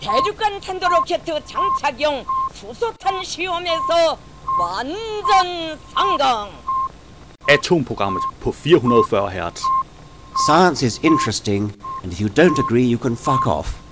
대륙간 0.00 0.60
탄도로켓 0.60 1.24
장착용 1.24 2.24
수소탄 2.54 3.22
시험에서 3.24 4.18
완전 4.58 5.78
성공. 5.94 6.50
Atomprogrammet 7.48 8.22
på 8.40 8.52
440 8.52 9.30
Hz. 9.30 9.62
Science 10.46 10.82
is 10.82 11.00
interesting, 11.02 11.72
and 12.02 12.12
if 12.12 12.20
you 12.20 12.28
don't 12.28 12.58
agree, 12.58 12.84
you 12.84 12.98
can 12.98 13.16
fuck 13.16 13.46
off. 13.46 13.86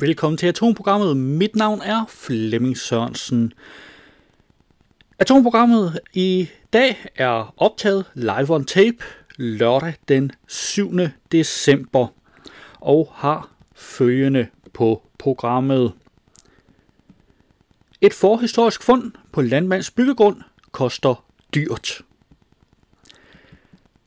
Velkommen 0.00 0.36
til 0.38 0.46
Atomprogrammet. 0.46 1.16
Mit 1.16 1.56
navn 1.56 1.80
er 1.82 2.04
Flemming 2.08 2.78
Sørensen. 2.78 3.52
Atomprogrammet 5.18 6.00
i 6.12 6.48
dag 6.72 7.06
er 7.16 7.54
optaget 7.56 8.04
live 8.14 8.50
on 8.50 8.64
tape 8.64 9.04
lørdag 9.37 9.93
den 10.07 10.31
7. 10.47 10.91
december 11.31 12.07
og 12.81 13.11
har 13.13 13.49
følgende 13.75 14.47
på 14.73 15.01
programmet. 15.17 15.93
Et 18.01 18.13
forhistorisk 18.13 18.83
fund 18.83 19.11
på 19.31 19.41
landmands 19.41 19.91
byggegrund 19.91 20.41
koster 20.71 21.25
dyrt. 21.55 22.01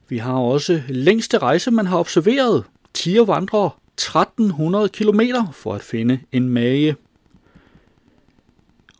Vi 0.08 0.18
har 0.18 0.38
også 0.38 0.82
længste 0.88 1.38
rejse, 1.38 1.70
man 1.70 1.86
har 1.86 1.98
observeret. 1.98 2.64
Tiger 2.94 3.24
vandrer 3.24 3.80
1300 3.94 4.88
km 4.88 5.20
for 5.52 5.74
at 5.74 5.82
finde 5.82 6.20
en 6.32 6.48
mage. 6.48 6.96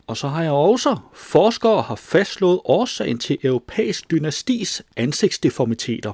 Og 0.09 0.17
så 0.17 0.29
har 0.29 0.43
jeg 0.43 0.53
også, 0.53 0.97
forskere 1.15 1.83
har 1.83 1.95
fastslået 1.95 2.61
årsagen 2.65 3.19
til 3.19 3.39
europæisk 3.43 4.11
dynastis 4.11 4.83
ansigtsdeformiteter. 4.97 6.13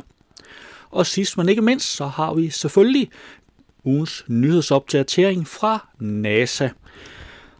Og 0.90 1.06
sidst 1.06 1.36
men 1.36 1.48
ikke 1.48 1.62
mindst, 1.62 1.96
så 1.96 2.06
har 2.06 2.34
vi 2.34 2.50
selvfølgelig 2.50 3.10
ugens 3.84 4.24
nyhedsopdatering 4.28 5.48
fra 5.48 5.88
NASA. 5.98 6.68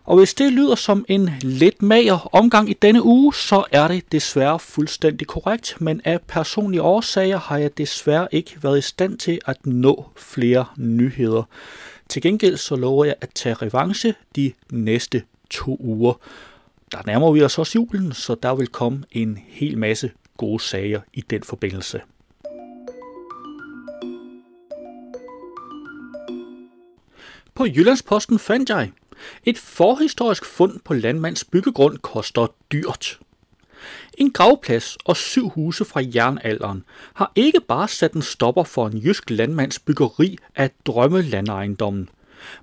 Og 0.05 0.17
hvis 0.17 0.35
det 0.35 0.53
lyder 0.53 0.75
som 0.75 1.05
en 1.09 1.31
lidt 1.43 1.83
mager 1.83 2.35
omgang 2.35 2.71
i 2.71 2.73
denne 2.83 3.03
uge, 3.03 3.35
så 3.35 3.65
er 3.73 3.89
det 3.89 4.13
desværre 4.13 4.59
fuldstændig 4.59 5.27
korrekt, 5.27 5.77
men 5.81 6.01
af 6.05 6.21
personlige 6.21 6.83
årsager 6.83 7.39
har 7.39 7.59
jeg 7.59 7.79
desværre 7.79 8.29
ikke 8.33 8.57
været 8.63 8.79
i 8.79 8.83
stand 8.83 9.19
til 9.19 9.39
at 9.47 9.67
nå 9.67 10.05
flere 10.17 10.65
nyheder. 10.77 11.43
Til 12.09 12.23
gengæld 12.23 12.57
så 12.57 12.77
lover 12.77 13.05
jeg 13.05 13.15
at 13.21 13.31
tage 13.35 13.55
revanche 13.55 14.15
de 14.37 14.53
næste 14.73 15.23
to 15.55 15.77
uger. 15.81 16.15
Der 16.93 16.99
nærmer 17.07 17.33
vi 17.33 17.43
os 17.43 17.59
også 17.59 17.79
julen, 17.79 18.13
så 18.13 18.35
der 18.35 18.55
vil 18.55 18.67
komme 18.67 19.05
en 19.13 19.39
hel 19.47 19.79
masse 19.79 20.11
gode 20.37 20.63
sager 20.63 21.01
i 21.13 21.21
den 21.21 21.43
forbindelse. 21.43 22.01
På 27.55 27.67
Jyllandsposten 27.67 28.39
fandt 28.39 28.71
jeg, 28.71 28.93
et 29.45 29.59
forhistorisk 29.59 30.45
fund 30.45 30.81
på 30.85 30.95
landmands 30.95 31.45
byggegrund 31.45 31.99
koster 31.99 32.47
dyrt. 32.73 33.21
En 34.19 34.33
gravplads 34.33 34.97
og 35.05 35.17
syv 35.17 35.49
huse 35.49 35.85
fra 35.85 36.03
jernalderen 36.15 36.85
har 37.15 37.33
ikke 37.35 37.61
bare 37.69 37.89
sat 37.89 38.13
en 38.13 38.23
stopper 38.23 38.65
for 38.65 38.87
en 38.87 38.99
jysk 38.99 39.31
landmands 39.31 39.79
byggeri 39.79 40.39
af 40.55 40.71
drømmelandejendommen, 40.87 42.09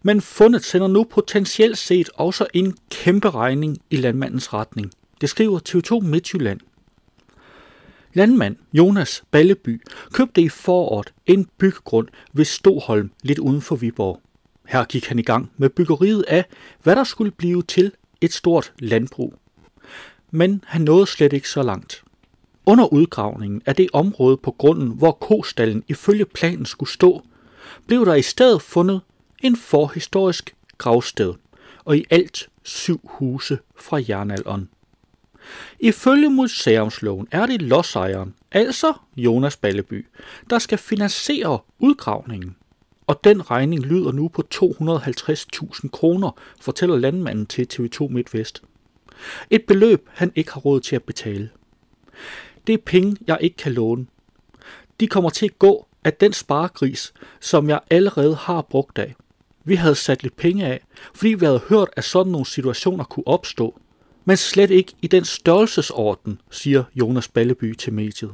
men 0.04 0.22
fundet 0.22 0.64
sender 0.64 0.88
nu 0.88 1.04
potentielt 1.04 1.78
set 1.78 2.10
også 2.16 2.48
en 2.54 2.78
kæmpe 2.90 3.30
regning 3.30 3.78
i 3.90 3.96
landmandens 3.96 4.54
retning. 4.54 4.92
Det 5.22 5.30
skriver 5.30 5.60
TV2 5.70 6.06
Midtjylland. 6.06 6.60
Landmand 8.14 8.56
Jonas 8.74 9.24
Balleby 9.32 9.82
købte 10.14 10.42
i 10.42 10.50
foråret 10.50 11.14
en 11.26 11.48
byggegrund 11.58 12.08
ved 12.34 12.46
Stoholm 12.46 13.12
lidt 13.24 13.40
uden 13.40 13.62
for 13.62 13.76
Viborg. 13.76 14.22
Her 14.68 14.84
gik 14.84 15.06
han 15.06 15.20
i 15.20 15.22
gang 15.22 15.52
med 15.58 15.70
byggeriet 15.70 16.26
af, 16.28 16.46
hvad 16.84 16.96
der 16.96 17.04
skulle 17.04 17.32
blive 17.32 17.62
til 17.64 17.92
et 18.22 18.34
stort 18.34 18.74
landbrug. 18.80 19.34
Men 20.32 20.64
han 20.68 20.82
nåede 20.82 21.08
slet 21.08 21.34
ikke 21.34 21.50
så 21.50 21.64
langt. 21.64 22.04
Under 22.66 22.94
udgravningen 22.94 23.62
af 23.66 23.76
det 23.76 23.90
område 23.94 24.38
på 24.38 24.52
grunden, 24.52 24.90
hvor 24.90 25.12
kostallen 25.12 25.84
ifølge 25.88 26.26
planen 26.26 26.66
skulle 26.66 26.90
stå, 26.90 27.22
blev 27.88 28.06
der 28.06 28.16
i 28.16 28.22
stedet 28.22 28.62
fundet 28.62 29.02
en 29.42 29.56
forhistorisk 29.56 30.56
gravsted, 30.78 31.34
og 31.86 31.98
i 31.98 32.06
alt 32.10 32.50
syv 32.64 33.02
huse 33.04 33.60
fra 33.76 34.02
jernalderen. 34.10 34.70
Ifølge 35.80 36.30
museumsloven 36.30 37.28
er 37.32 37.46
det 37.46 37.62
lodsejeren, 37.62 38.36
altså 38.52 38.94
Jonas 39.18 39.58
Balleby, 39.58 40.08
der 40.50 40.60
skal 40.60 40.78
finansiere 40.78 41.60
udgravningen. 41.80 42.56
Og 43.08 43.24
den 43.24 43.52
regning 43.52 43.86
lyder 43.86 44.12
nu 44.12 44.28
på 44.28 44.44
250.000 44.56 45.90
kroner, 45.90 46.32
fortæller 46.62 46.98
landmanden 46.98 47.46
til 47.46 47.68
TV2 47.74 48.08
MidtVest. 48.08 48.64
Et 49.50 49.64
beløb, 49.66 50.10
han 50.12 50.32
ikke 50.36 50.52
har 50.52 50.62
råd 50.62 50.80
til 50.80 50.96
at 50.96 51.04
betale. 51.04 51.50
Det 52.68 52.74
er 52.74 52.78
penge, 52.86 53.18
jeg 53.28 53.38
ikke 53.42 53.58
kan 53.58 53.72
låne. 53.72 54.06
De 55.00 55.08
kommer 55.08 55.30
til 55.30 55.46
at 55.46 55.60
gå 55.60 55.88
af 56.04 56.14
den 56.14 56.34
sparegris, 56.34 57.14
som 57.40 57.70
jeg 57.70 57.80
allerede 57.90 58.36
har 58.36 58.62
brugt 58.62 58.98
af. 58.98 59.16
Vi 59.64 59.76
havde 59.76 59.96
sat 59.96 60.24
lidt 60.24 60.36
penge 60.36 60.66
af, 60.66 60.84
fordi 61.14 61.34
vi 61.34 61.46
havde 61.46 61.62
hørt, 61.70 61.90
at 61.94 62.04
sådan 62.04 62.32
nogle 62.32 62.46
situationer 62.46 63.04
kunne 63.04 63.28
opstå. 63.28 63.80
Men 64.26 64.38
slet 64.38 64.72
ikke 64.72 64.94
i 65.02 65.08
den 65.08 65.26
størrelsesorden, 65.26 66.42
siger 66.52 66.84
Jonas 66.96 67.28
Balleby 67.28 67.76
til 67.76 67.94
mediet. 67.94 68.32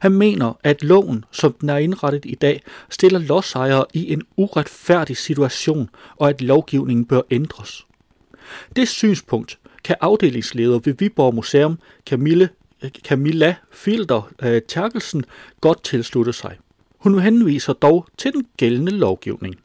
Han 0.00 0.12
mener, 0.12 0.52
at 0.64 0.82
loven, 0.84 1.24
som 1.30 1.52
den 1.52 1.68
er 1.68 1.76
indrettet 1.76 2.24
i 2.24 2.34
dag, 2.34 2.62
stiller 2.90 3.18
lodsejere 3.18 3.86
i 3.92 4.12
en 4.12 4.22
uretfærdig 4.36 5.16
situation, 5.16 5.90
og 6.16 6.28
at 6.28 6.42
lovgivningen 6.42 7.04
bør 7.04 7.20
ændres. 7.30 7.86
Det 8.76 8.88
synspunkt 8.88 9.58
kan 9.84 9.96
afdelingsleder 10.00 10.78
ved 10.78 10.94
Viborg 10.98 11.34
Museum, 11.34 11.78
Camille, 12.06 12.48
Camilla 13.04 13.56
Filter 13.72 14.30
eh, 14.42 14.62
Terkelsen, 14.68 15.24
godt 15.60 15.84
tilslutte 15.84 16.32
sig. 16.32 16.56
Hun 16.98 17.18
henviser 17.18 17.72
dog 17.72 18.06
til 18.18 18.32
den 18.32 18.46
gældende 18.56 18.92
lovgivning. 18.92 19.56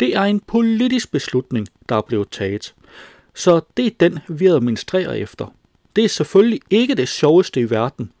Det 0.00 0.16
er 0.16 0.22
en 0.22 0.40
politisk 0.40 1.12
beslutning, 1.12 1.68
der 1.88 1.96
er 1.96 2.00
blevet 2.00 2.30
taget. 2.30 2.74
Så 3.34 3.60
det 3.76 3.86
er 3.86 3.90
den, 4.00 4.18
vi 4.28 4.46
administrerer 4.46 5.12
efter. 5.12 5.54
Det 5.96 6.04
er 6.04 6.08
selvfølgelig 6.08 6.60
ikke 6.70 6.94
det 6.94 7.08
sjoveste 7.08 7.60
i 7.60 7.70
verden, 7.70 8.12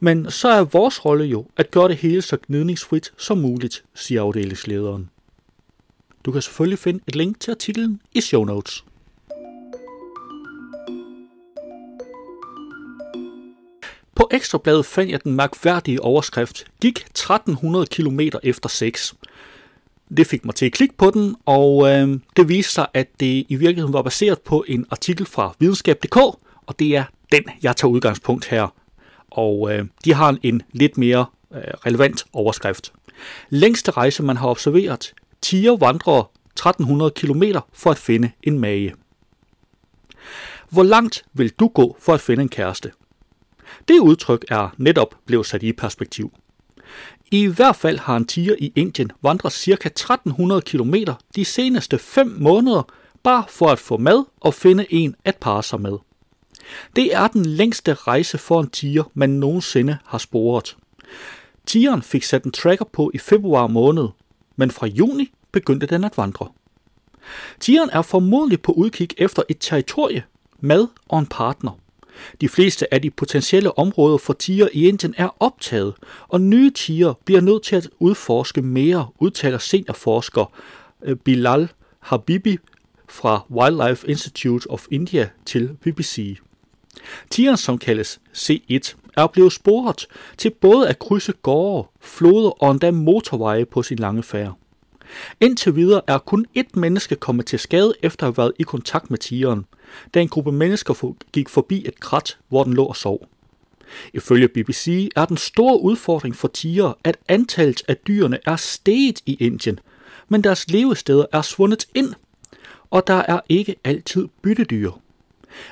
men 0.00 0.30
så 0.30 0.48
er 0.48 0.64
vores 0.64 1.04
rolle 1.04 1.24
jo 1.24 1.46
at 1.56 1.70
gøre 1.70 1.88
det 1.88 1.96
hele 1.96 2.22
så 2.22 2.36
gnidningsfrit 2.46 3.12
som 3.16 3.38
muligt, 3.38 3.84
siger 3.94 4.22
afdelingslederen. 4.22 5.10
Du 6.24 6.32
kan 6.32 6.42
selvfølgelig 6.42 6.78
finde 6.78 7.00
et 7.06 7.16
link 7.16 7.40
til 7.40 7.50
artiklen 7.50 8.00
i 8.12 8.20
show 8.20 8.44
notes. 8.44 8.84
På 14.14 14.28
Ekstrabladet 14.30 14.86
fandt 14.86 15.12
jeg 15.12 15.24
den 15.24 15.32
mærkværdige 15.32 16.02
overskrift 16.02 16.66
Gik 16.80 16.98
1300 16.98 17.86
km 17.86 18.20
efter 18.42 18.68
6. 18.68 19.14
Det 20.16 20.26
fik 20.26 20.44
mig 20.44 20.54
til 20.54 20.66
at 20.66 20.72
klikke 20.72 20.96
på 20.96 21.10
den, 21.10 21.36
og 21.46 21.88
øh, 21.90 22.18
det 22.36 22.48
viste 22.48 22.72
sig, 22.72 22.86
at 22.94 23.08
det 23.20 23.46
i 23.48 23.56
virkeligheden 23.56 23.92
var 23.92 24.02
baseret 24.02 24.40
på 24.40 24.64
en 24.68 24.86
artikel 24.90 25.26
fra 25.26 25.54
videnskab.dk, 25.58 26.16
og 26.66 26.78
det 26.78 26.96
er 26.96 27.04
den, 27.32 27.42
jeg 27.62 27.76
tager 27.76 27.92
udgangspunkt 27.92 28.46
her 28.46 28.68
og 29.34 29.74
øh, 29.74 29.84
de 30.04 30.14
har 30.14 30.36
en 30.42 30.62
lidt 30.72 30.98
mere 30.98 31.26
øh, 31.54 31.60
relevant 31.60 32.24
overskrift. 32.32 32.92
Længste 33.48 33.90
rejse, 33.90 34.22
man 34.22 34.36
har 34.36 34.48
observeret, 34.48 35.14
tiger 35.42 35.76
vandrer 35.76 36.30
1300 36.46 37.10
km 37.10 37.42
for 37.72 37.90
at 37.90 37.98
finde 37.98 38.30
en 38.42 38.58
mage. 38.58 38.94
Hvor 40.70 40.82
langt 40.82 41.24
vil 41.32 41.50
du 41.50 41.68
gå 41.68 41.96
for 42.00 42.14
at 42.14 42.20
finde 42.20 42.42
en 42.42 42.48
kæreste? 42.48 42.92
Det 43.88 43.98
udtryk 43.98 44.44
er 44.48 44.74
netop 44.78 45.14
blevet 45.26 45.46
sat 45.46 45.62
i 45.62 45.72
perspektiv. 45.72 46.32
I 47.30 47.46
hvert 47.46 47.76
fald 47.76 47.98
har 47.98 48.16
en 48.16 48.26
tiger 48.26 48.54
i 48.58 48.72
Indien 48.76 49.12
vandret 49.22 49.52
ca. 49.52 49.70
1300 49.72 50.62
km 50.62 50.94
de 51.36 51.44
seneste 51.44 51.98
5 51.98 52.36
måneder, 52.38 52.82
bare 53.22 53.44
for 53.48 53.66
at 53.66 53.78
få 53.78 53.96
mad 53.96 54.24
og 54.40 54.54
finde 54.54 54.86
en 54.90 55.16
at 55.24 55.36
parre 55.36 55.62
sig 55.62 55.80
med. 55.80 55.98
Det 56.96 57.14
er 57.14 57.28
den 57.28 57.46
længste 57.46 57.94
rejse 57.94 58.38
for 58.38 58.60
en 58.60 58.70
tiger, 58.70 59.04
man 59.14 59.30
nogensinde 59.30 59.98
har 60.04 60.18
sporet. 60.18 60.76
Tigeren 61.66 62.02
fik 62.02 62.24
sat 62.24 62.44
en 62.44 62.52
tracker 62.52 62.84
på 62.84 63.10
i 63.14 63.18
februar 63.18 63.66
måned, 63.66 64.08
men 64.56 64.70
fra 64.70 64.86
juni 64.86 65.32
begyndte 65.52 65.86
den 65.86 66.04
at 66.04 66.18
vandre. 66.18 66.48
Tigeren 67.60 67.90
er 67.92 68.02
formodentlig 68.02 68.62
på 68.62 68.72
udkig 68.72 69.08
efter 69.18 69.42
et 69.48 69.56
territorie, 69.60 70.24
mad 70.60 70.88
og 71.08 71.18
en 71.18 71.26
partner. 71.26 71.78
De 72.40 72.48
fleste 72.48 72.94
af 72.94 73.02
de 73.02 73.10
potentielle 73.10 73.78
områder 73.78 74.16
for 74.16 74.32
tiger 74.32 74.68
i 74.72 74.88
Indien 74.88 75.14
er 75.16 75.28
optaget, 75.40 75.94
og 76.28 76.40
nye 76.40 76.70
tiger 76.70 77.14
bliver 77.24 77.40
nødt 77.40 77.62
til 77.62 77.76
at 77.76 77.88
udforske 77.98 78.62
mere, 78.62 79.08
udtaler 79.18 79.58
seniorforsker 79.58 80.52
øh, 81.02 81.16
Bilal 81.16 81.68
Habibi 82.00 82.58
fra 83.08 83.40
Wildlife 83.50 84.08
Institute 84.08 84.70
of 84.70 84.86
India 84.90 85.28
til 85.46 85.68
BBC. 85.80 86.38
Tigeren, 87.30 87.56
som 87.56 87.78
kaldes 87.78 88.20
C1, 88.36 88.94
er 89.16 89.26
blevet 89.26 89.52
sporet 89.52 90.06
til 90.38 90.50
både 90.50 90.88
at 90.88 90.98
krydse 90.98 91.32
gårde, 91.42 91.88
floder 92.00 92.50
og 92.50 92.70
endda 92.70 92.90
motorveje 92.90 93.64
på 93.64 93.82
sin 93.82 93.98
lange 93.98 94.22
færd. 94.22 94.58
Indtil 95.40 95.76
videre 95.76 96.00
er 96.06 96.18
kun 96.18 96.46
ét 96.58 96.70
menneske 96.74 97.16
kommet 97.16 97.46
til 97.46 97.58
skade 97.58 97.94
efter 98.02 98.26
at 98.26 98.32
have 98.32 98.36
været 98.36 98.52
i 98.58 98.62
kontakt 98.62 99.10
med 99.10 99.18
tigeren, 99.18 99.64
da 100.14 100.20
en 100.20 100.28
gruppe 100.28 100.52
mennesker 100.52 101.14
gik 101.32 101.48
forbi 101.48 101.82
et 101.86 102.00
krat, 102.00 102.38
hvor 102.48 102.64
den 102.64 102.74
lå 102.74 102.84
og 102.84 102.96
sov. 102.96 103.28
Ifølge 104.14 104.48
BBC 104.48 105.08
er 105.16 105.24
den 105.24 105.36
store 105.36 105.80
udfordring 105.80 106.36
for 106.36 106.48
tiger, 106.48 106.92
at 107.04 107.16
antallet 107.28 107.82
af 107.88 107.96
dyrene 107.96 108.38
er 108.46 108.56
steget 108.56 109.20
i 109.26 109.36
Indien, 109.40 109.78
men 110.28 110.44
deres 110.44 110.70
levesteder 110.70 111.26
er 111.32 111.42
svundet 111.42 111.86
ind, 111.94 112.14
og 112.90 113.06
der 113.06 113.22
er 113.28 113.40
ikke 113.48 113.76
altid 113.84 114.28
byttedyr. 114.42 114.90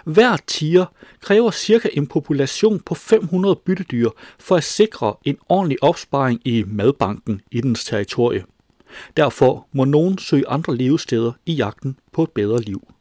Hver 0.05 0.37
tiger 0.46 0.87
kræver 1.20 1.50
cirka 1.50 1.88
en 1.93 2.06
population 2.06 2.81
på 2.81 2.94
500 2.94 3.56
byttedyr 3.56 4.11
for 4.38 4.56
at 4.56 4.64
sikre 4.64 5.14
en 5.25 5.38
ordentlig 5.49 5.82
opsparing 5.82 6.40
i 6.44 6.64
madbanken 6.67 7.40
i 7.50 7.61
dens 7.61 7.84
territorie. 7.84 8.44
Derfor 9.17 9.67
må 9.73 9.85
nogen 9.85 10.19
søge 10.19 10.49
andre 10.49 10.77
levesteder 10.77 11.33
i 11.47 11.53
jagten 11.53 11.99
på 12.12 12.23
et 12.23 12.31
bedre 12.31 12.61
liv. 12.61 12.93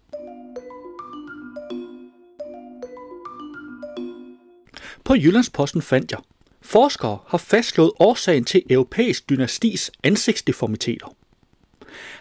På 5.04 5.16
Jyllandsposten 5.16 5.82
fandt 5.82 6.12
jeg, 6.12 6.20
forskere 6.62 7.18
har 7.28 7.38
fastslået 7.38 7.92
årsagen 8.00 8.46
til 8.46 8.64
europæisk 8.70 9.30
dynastis 9.30 9.92
ansigtsdeformiteter. 10.04 11.16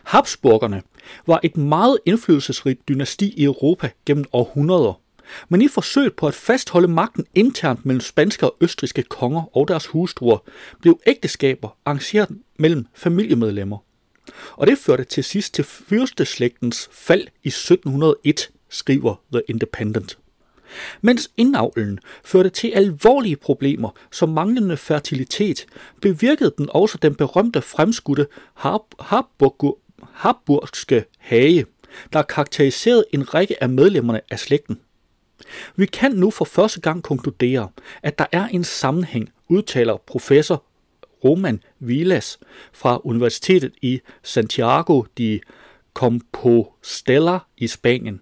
Habsburgerne 0.04 0.82
var 1.26 1.40
et 1.42 1.56
meget 1.56 1.98
indflydelsesrigt 2.06 2.88
dynasti 2.88 3.34
i 3.36 3.44
Europa 3.44 3.90
gennem 4.06 4.24
århundreder, 4.32 5.00
men 5.48 5.62
i 5.62 5.68
forsøget 5.68 6.14
på 6.14 6.26
at 6.26 6.34
fastholde 6.34 6.88
magten 6.88 7.26
internt 7.34 7.86
mellem 7.86 8.00
spanske 8.00 8.46
og 8.46 8.56
østriske 8.60 9.02
konger 9.02 9.56
og 9.56 9.68
deres 9.68 9.86
hustruer, 9.86 10.38
blev 10.80 11.00
ægteskaber 11.06 11.76
arrangeret 11.84 12.28
mellem 12.58 12.86
familiemedlemmer. 12.94 13.78
Og 14.52 14.66
det 14.66 14.78
førte 14.78 15.04
til 15.04 15.24
sidst 15.24 15.54
til 15.54 15.64
fyrsteslægtens 15.64 16.88
fald 16.92 17.26
i 17.42 17.48
1701, 17.48 18.50
skriver 18.68 19.14
The 19.32 19.42
Independent. 19.48 20.18
Mens 21.00 21.30
indavlen 21.36 21.98
førte 22.24 22.50
til 22.50 22.72
alvorlige 22.74 23.36
problemer 23.36 23.90
som 24.10 24.28
manglende 24.28 24.76
fertilitet, 24.76 25.66
bevirkede 26.02 26.54
den 26.58 26.68
også 26.70 26.98
den 27.02 27.14
berømte 27.14 27.62
fremskudte 27.62 28.26
Harburgske 30.12 31.04
hage, 31.18 31.66
der 32.12 32.22
karakteriserede 32.22 33.04
en 33.12 33.34
række 33.34 33.62
af 33.62 33.68
medlemmerne 33.68 34.20
af 34.30 34.38
slægten. 34.38 34.80
Vi 35.76 35.86
kan 35.86 36.12
nu 36.12 36.30
for 36.30 36.44
første 36.44 36.80
gang 36.80 37.02
konkludere, 37.02 37.68
at 38.02 38.18
der 38.18 38.26
er 38.32 38.46
en 38.46 38.64
sammenhæng, 38.64 39.30
udtaler 39.48 39.96
professor 40.06 40.64
Roman 41.24 41.62
Vilas 41.78 42.38
fra 42.72 43.00
Universitetet 43.04 43.72
i 43.82 44.00
Santiago 44.22 45.02
de 45.18 45.40
Compostela 45.94 47.38
i 47.56 47.66
Spanien. 47.66 48.20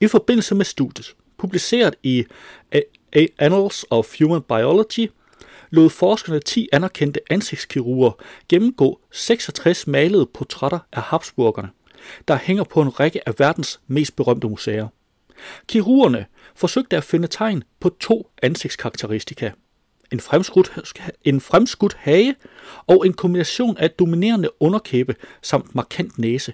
I 0.00 0.06
forbindelse 0.06 0.54
med 0.54 0.64
studiet, 0.64 1.14
publiceret 1.38 1.94
i 2.02 2.24
Annals 3.38 3.86
of 3.90 4.18
Human 4.18 4.42
Biology, 4.42 5.10
lod 5.70 5.90
forskerne 5.90 6.40
10 6.40 6.68
anerkendte 6.72 7.20
ansigtskirurger 7.30 8.12
gennemgå 8.48 9.00
66 9.10 9.86
malede 9.86 10.26
portrætter 10.34 10.78
af 10.92 11.02
Habsburgerne, 11.02 11.68
der 12.28 12.38
hænger 12.42 12.64
på 12.64 12.82
en 12.82 13.00
række 13.00 13.28
af 13.28 13.34
verdens 13.38 13.80
mest 13.86 14.16
berømte 14.16 14.48
museer. 14.48 14.88
Kirurgerne 15.66 16.26
forsøgte 16.54 16.96
at 16.96 17.04
finde 17.04 17.28
tegn 17.28 17.64
på 17.80 17.88
to 17.88 18.30
ansigtskarakteristika. 18.42 19.50
En 20.12 20.20
fremskudt, 20.20 20.96
en 21.24 21.40
fremskudt 21.40 21.94
hage 21.94 22.34
og 22.86 23.06
en 23.06 23.12
kombination 23.12 23.76
af 23.76 23.90
dominerende 23.90 24.50
underkæbe 24.60 25.14
samt 25.42 25.74
markant 25.74 26.18
næse. 26.18 26.52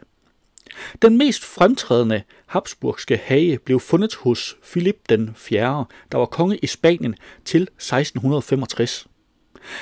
Den 1.03 1.19
mest 1.19 1.45
fremtrædende 1.45 2.23
habsburgske 2.47 3.21
hage 3.25 3.59
blev 3.59 3.81
fundet 3.81 4.15
hos 4.15 4.57
Philip 4.71 4.99
den 5.09 5.35
4., 5.37 5.85
der 6.13 6.19
var 6.19 6.27
konge 6.27 6.59
i 6.59 6.67
Spanien 6.67 7.15
til 7.45 7.63
1665. 7.63 9.07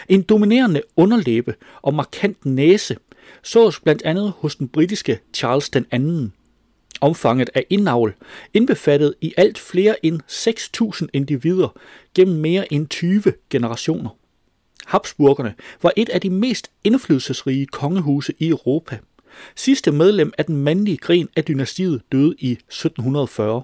En 0.09 0.23
dominerende 0.23 0.83
underlæbe 0.97 1.55
og 1.83 1.95
markant 1.95 2.47
næse 2.47 2.97
sås 3.43 3.81
blandt 3.81 4.03
andet 4.03 4.33
hos 4.39 4.57
den 4.57 4.69
britiske 4.69 5.19
Charles 5.35 5.71
den 5.71 5.85
2. 6.31 6.37
Omfanget 7.01 7.51
af 7.55 7.67
indavl 7.71 8.15
indbefattede 8.55 9.15
i 9.21 9.35
alt 9.37 9.59
flere 9.59 10.07
end 10.07 10.21
6.000 10.29 11.07
individer 11.13 11.69
gennem 12.15 12.37
mere 12.37 12.73
end 12.73 12.89
20 12.89 13.23
generationer. 13.51 14.11
Habsburgerne 14.87 15.55
var 15.83 15.93
et 15.97 16.09
af 16.09 16.21
de 16.21 16.31
mest 16.31 16.71
indflydelsesrige 16.85 17.67
kongehuse 17.67 18.33
i 18.39 18.49
Europa. 18.49 18.99
Sidste 19.57 19.93
medlem 19.93 20.33
af 20.39 20.45
den 20.45 20.57
mandlige 20.57 20.97
gren 20.97 21.29
af 21.37 21.45
dynastiet 21.45 22.03
døde 22.13 22.35
i 22.39 22.53
1740. 22.53 23.63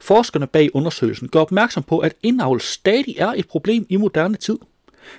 Forskerne 0.00 0.46
bag 0.46 0.70
undersøgelsen 0.74 1.28
gør 1.28 1.40
opmærksom 1.40 1.82
på, 1.82 1.98
at 1.98 2.14
indavl 2.22 2.60
stadig 2.60 3.14
er 3.18 3.32
et 3.36 3.48
problem 3.48 3.86
i 3.88 3.96
moderne 3.96 4.36
tid. 4.36 4.58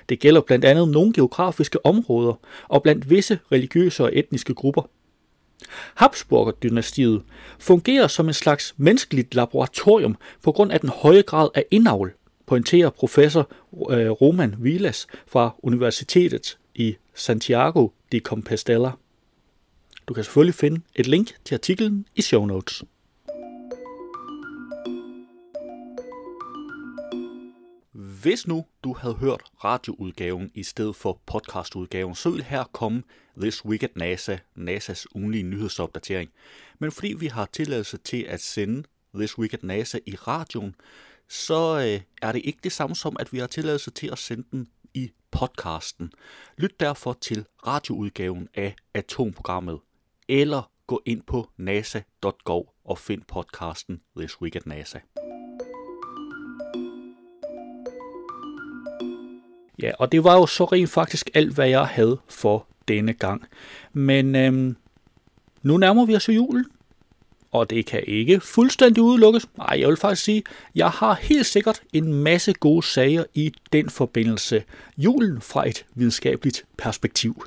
Det 0.08 0.20
gælder 0.20 0.40
blandt 0.40 0.64
andet 0.64 0.88
nogle 0.88 1.12
geografiske 1.12 1.86
områder 1.86 2.34
og 2.68 2.82
blandt 2.82 3.10
visse 3.10 3.38
religiøse 3.52 4.04
og 4.04 4.10
etniske 4.12 4.54
grupper. 4.54 4.82
Habsburger-dynastiet 5.94 7.22
fungerer 7.58 8.06
som 8.06 8.28
en 8.28 8.34
slags 8.34 8.74
menneskeligt 8.76 9.34
laboratorium 9.34 10.16
på 10.42 10.52
grund 10.52 10.72
af 10.72 10.80
den 10.80 10.88
høje 10.88 11.22
grad 11.22 11.48
af 11.54 11.64
indavl, 11.70 12.12
pointerer 12.46 12.90
professor 12.90 13.50
øh, 13.90 14.10
Roman 14.10 14.54
Vilas 14.58 15.06
fra 15.26 15.54
Universitetet 15.62 16.58
i 16.74 16.96
Santiago 17.14 17.88
de 18.12 18.20
Compostela. 18.20 18.90
Du 20.08 20.14
kan 20.14 20.24
selvfølgelig 20.24 20.54
finde 20.54 20.80
et 20.94 21.06
link 21.06 21.34
til 21.44 21.54
artiklen 21.54 22.06
i 22.16 22.22
show 22.22 22.44
notes. 22.46 22.82
Hvis 28.22 28.46
nu 28.46 28.66
du 28.84 28.94
havde 28.94 29.14
hørt 29.14 29.42
radioudgaven 29.64 30.50
i 30.54 30.62
stedet 30.62 30.96
for 30.96 31.20
podcastudgaven, 31.26 32.14
så 32.14 32.30
ville 32.30 32.44
her 32.44 32.64
komme 32.64 33.02
This 33.40 33.64
Week 33.64 33.82
at 33.82 33.96
NASA, 33.96 34.36
NASA's 34.56 35.04
ugenlige 35.14 35.42
nyhedsopdatering. 35.42 36.30
Men 36.78 36.92
fordi 36.92 37.12
vi 37.12 37.26
har 37.26 37.48
tilladelse 37.52 37.96
til 37.96 38.22
at 38.22 38.40
sende 38.40 38.82
This 39.14 39.38
Week 39.38 39.54
at 39.54 39.62
NASA 39.62 39.98
i 40.06 40.14
radioen, 40.14 40.74
så 41.28 41.78
øh, 41.78 42.00
er 42.22 42.32
det 42.32 42.42
ikke 42.44 42.58
det 42.64 42.72
samme 42.72 42.96
som, 42.96 43.16
at 43.20 43.32
vi 43.32 43.38
har 43.38 43.46
tilladelse 43.46 43.90
til 43.90 44.06
at 44.12 44.18
sende 44.18 44.44
den 44.50 44.68
i 44.94 45.10
podcasten. 45.30 46.12
Lyt 46.58 46.80
derfor 46.80 47.12
til 47.12 47.44
radioudgaven 47.66 48.48
af 48.54 48.74
Atomprogrammet, 48.94 49.80
eller 50.28 50.70
gå 50.86 51.02
ind 51.06 51.22
på 51.22 51.50
nasa.gov 51.56 52.74
og 52.84 52.98
find 52.98 53.22
podcasten 53.28 54.00
This 54.16 54.40
Week 54.40 54.56
at 54.56 54.66
NASA. 54.66 54.98
Ja, 59.82 59.90
og 59.98 60.12
det 60.12 60.24
var 60.24 60.34
jo 60.34 60.46
så 60.46 60.64
rent 60.64 60.90
faktisk 60.90 61.30
alt, 61.34 61.54
hvad 61.54 61.68
jeg 61.68 61.86
havde 61.86 62.18
for 62.28 62.66
denne 62.88 63.12
gang. 63.12 63.46
Men 63.92 64.36
øhm, 64.36 64.76
nu 65.62 65.76
nærmer 65.76 66.06
vi 66.06 66.16
os 66.16 66.28
jo 66.28 66.32
julen, 66.32 66.66
og 67.50 67.70
det 67.70 67.86
kan 67.86 68.02
ikke 68.06 68.40
fuldstændig 68.40 69.02
udelukkes. 69.02 69.46
Nej, 69.56 69.76
jeg 69.80 69.88
vil 69.88 69.96
faktisk 69.96 70.24
sige, 70.24 70.42
jeg 70.74 70.90
har 70.90 71.14
helt 71.14 71.46
sikkert 71.46 71.82
en 71.92 72.14
masse 72.14 72.52
gode 72.52 72.82
sager 72.82 73.24
i 73.34 73.52
den 73.72 73.90
forbindelse. 73.90 74.64
Julen 74.98 75.40
fra 75.40 75.68
et 75.68 75.86
videnskabeligt 75.94 76.64
perspektiv. 76.78 77.44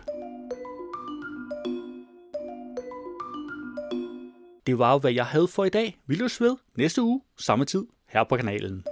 Det 4.68 4.78
var 4.78 4.98
hvad 4.98 5.12
jeg 5.12 5.25
havde 5.25 5.48
for 5.48 5.66
i 5.66 5.70
dag. 5.70 5.98
Vi 6.08 6.16
løs 6.16 6.42
ved 6.42 6.56
næste 6.75 7.02
uge, 7.02 7.22
samme 7.38 7.66
tid, 7.66 7.86
her 8.08 8.24
på 8.24 8.36
kanalen. 8.36 8.84